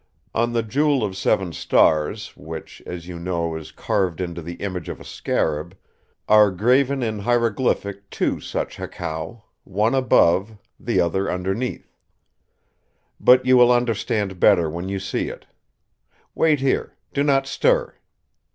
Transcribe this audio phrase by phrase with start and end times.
[0.33, 4.89] On the Jewel of Seven Stars, which, as you know, is carved into the image
[4.89, 5.77] of a scarab,
[6.27, 11.93] are graven in hieroglyphic two such hekau, one above, the other underneath.
[13.19, 15.45] But you will understand better when you see it!
[16.33, 16.95] Wait here!
[17.13, 17.93] Do not stir!"